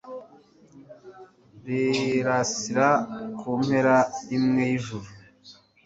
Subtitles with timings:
[1.67, 2.87] Rirasira
[3.39, 3.97] ku mpera
[4.37, 5.09] imwe y’ijuru